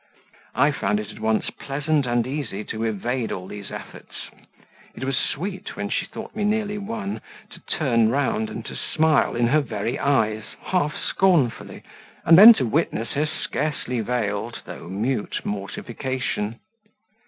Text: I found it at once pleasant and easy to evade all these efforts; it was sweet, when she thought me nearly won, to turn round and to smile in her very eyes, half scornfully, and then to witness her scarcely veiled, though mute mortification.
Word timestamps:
I 0.55 0.71
found 0.71 0.99
it 0.99 1.11
at 1.11 1.19
once 1.19 1.51
pleasant 1.51 2.07
and 2.07 2.25
easy 2.25 2.63
to 2.63 2.83
evade 2.85 3.31
all 3.31 3.45
these 3.45 3.69
efforts; 3.69 4.31
it 4.95 5.03
was 5.03 5.15
sweet, 5.15 5.75
when 5.75 5.89
she 5.89 6.07
thought 6.07 6.35
me 6.35 6.43
nearly 6.43 6.79
won, 6.79 7.21
to 7.51 7.59
turn 7.67 8.09
round 8.09 8.49
and 8.49 8.65
to 8.65 8.75
smile 8.75 9.35
in 9.35 9.45
her 9.49 9.61
very 9.61 9.99
eyes, 9.99 10.43
half 10.63 10.97
scornfully, 10.97 11.83
and 12.25 12.35
then 12.35 12.51
to 12.55 12.65
witness 12.65 13.09
her 13.11 13.27
scarcely 13.27 13.99
veiled, 14.01 14.63
though 14.65 14.87
mute 14.89 15.41
mortification. 15.45 16.59